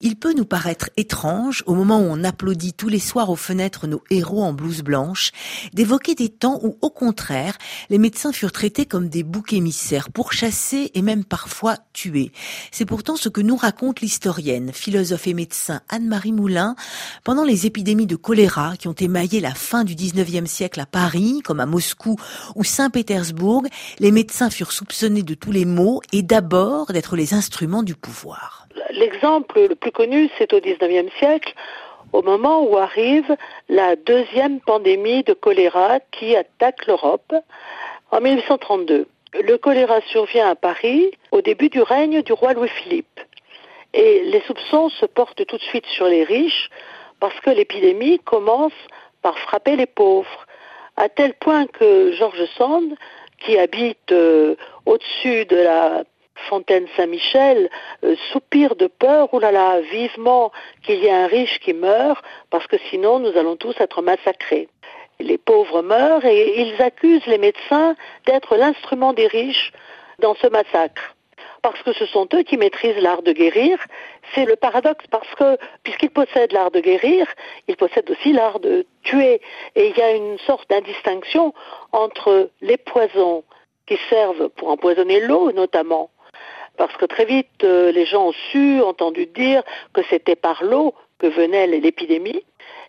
[0.00, 3.88] Il peut nous paraître étrange, au moment où on applaudit tous les soirs aux fenêtres
[3.88, 5.32] nos héros en blouse blanche,
[5.72, 7.58] d'évoquer des temps où, au contraire,
[7.90, 12.30] les médecins furent traités comme des boucs émissaires, pourchassés et même parfois tués.
[12.70, 16.76] C'est pourtant ce que nous raconte l'historienne, philosophe et médecin Anne-Marie Moulin
[17.24, 21.40] pendant les épidémies de choléra qui ont émaillé la fin du 19e siècle à Paris,
[21.42, 22.14] comme à Moscou
[22.54, 23.64] ou Saint-Pétersbourg.
[23.98, 28.57] Les médecins furent soupçonnés de tous les maux et d'abord d'être les instruments du pouvoir.
[28.98, 31.54] L'exemple le plus connu, c'est au XIXe siècle,
[32.12, 33.36] au moment où arrive
[33.68, 37.32] la deuxième pandémie de choléra qui attaque l'Europe
[38.10, 39.06] en 1832.
[39.34, 43.20] Le choléra survient à Paris au début du règne du roi Louis-Philippe.
[43.94, 46.68] Et les soupçons se portent tout de suite sur les riches
[47.20, 48.80] parce que l'épidémie commence
[49.22, 50.46] par frapper les pauvres,
[50.96, 52.94] à tel point que Georges Sand,
[53.38, 56.02] qui habite euh, au-dessus de la
[56.48, 57.68] Fontaine Saint-Michel
[58.04, 60.52] euh, soupire de peur, oulala, vivement
[60.82, 64.68] qu'il y ait un riche qui meurt, parce que sinon nous allons tous être massacrés.
[65.20, 69.72] Les pauvres meurent et ils accusent les médecins d'être l'instrument des riches
[70.20, 71.14] dans ce massacre.
[71.62, 73.78] Parce que ce sont eux qui maîtrisent l'art de guérir.
[74.34, 77.26] C'est le paradoxe parce que, puisqu'ils possèdent l'art de guérir,
[77.66, 79.40] ils possèdent aussi l'art de tuer.
[79.74, 81.52] Et il y a une sorte d'indistinction
[81.90, 83.42] entre les poisons
[83.86, 86.10] qui servent pour empoisonner l'eau notamment,
[86.78, 89.62] parce que très vite, euh, les gens ont su, entendu dire
[89.92, 92.42] que c'était par l'eau que venait l'épidémie.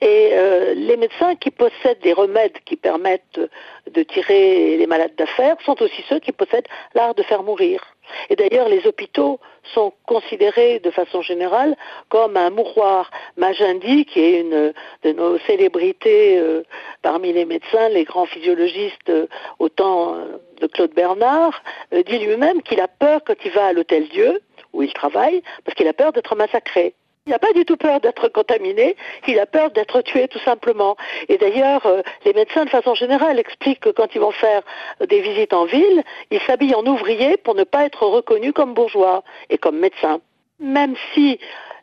[0.00, 3.40] Et euh, les médecins qui possèdent des remèdes qui permettent
[3.88, 7.80] de tirer les malades d'affaires sont aussi ceux qui possèdent l'art de faire mourir.
[8.28, 9.38] Et d'ailleurs, les hôpitaux
[9.74, 11.76] sont considérés de façon générale
[12.08, 13.10] comme un mouroir.
[13.36, 14.72] Magendie, qui est une
[15.04, 16.62] de nos célébrités euh,
[17.02, 19.12] parmi les médecins, les grands physiologistes
[19.60, 20.16] au temps
[20.60, 21.62] de Claude Bernard,
[21.92, 24.40] dit lui-même qu'il a peur quand il va à l'Hôtel Dieu,
[24.72, 26.94] où il travaille, parce qu'il a peur d'être massacré.
[27.26, 28.96] Il n'a pas du tout peur d'être contaminé,
[29.28, 30.96] il a peur d'être tué tout simplement.
[31.28, 34.62] Et d'ailleurs, euh, les médecins de façon générale expliquent que quand ils vont faire
[35.06, 36.02] des visites en ville,
[36.32, 40.20] ils s'habillent en ouvriers pour ne pas être reconnus comme bourgeois et comme médecins.
[40.58, 41.38] Même si,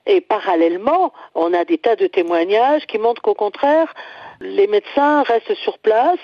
[0.06, 3.94] et parallèlement, on a des tas de témoignages qui montrent qu'au contraire,
[4.42, 6.20] les médecins restent sur place.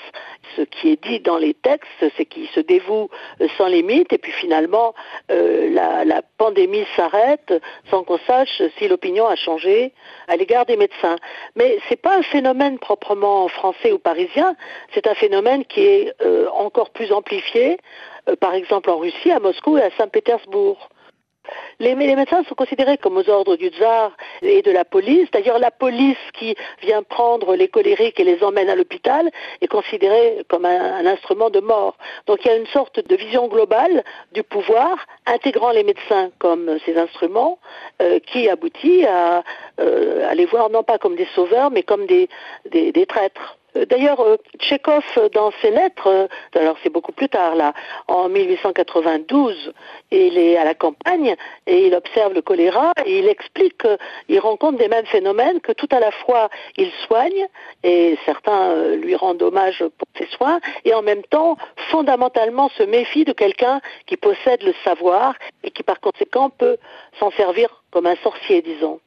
[0.55, 3.09] Ce qui est dit dans les textes, c'est qu'ils se dévouent
[3.57, 4.93] sans limite et puis finalement
[5.31, 7.53] euh, la, pandémie s'arrête
[7.89, 9.93] sans qu'on sache si l'opinion a changé
[10.27, 11.15] à l'égard des médecins.
[11.55, 14.55] Mais ce n'est pas un phénomène proprement français ou parisien,
[14.93, 17.77] c'est un phénomène qui est euh, encore plus amplifié,
[18.29, 20.89] euh, par exemple en Russie, à Moscou et à Saint-Pétersbourg.
[21.80, 25.30] Les, médecins sont considérés comme aux ordres du tsar et de la police.
[25.31, 29.30] D'ailleurs, la police qui vient prendre les colériques et les emmène à l'hôpital
[29.62, 31.97] est considérée comme un, instrument de mort.
[32.28, 36.78] Donc il y a une sorte de vision globale du pouvoir, intégrant les médecins comme
[36.86, 37.59] ces instruments,
[38.02, 42.28] euh, qui aboutit euh, à, les voir non pas comme des sauveurs, mais comme des
[43.07, 43.57] traîtres.
[43.75, 47.74] Euh, d'ailleurs, euh, Tchekhov, euh, dans ses lettres, alors c'est beaucoup plus tard, là,
[48.08, 49.74] en 1892,
[50.12, 51.36] il est à la campagne
[51.68, 53.84] et il observe le choléra et il explique
[54.28, 57.47] qu'il rencontre des mêmes phénomènes, que tout à la fois il soigne,
[57.84, 61.57] et certains lui rendent hommage pour ses soins, et en même temps,
[61.90, 66.78] fondamentalement, se méfie de quelqu'un qui possède le savoir et qui par conséquent peut
[67.19, 69.00] s'en servir comme un sorcier, disons.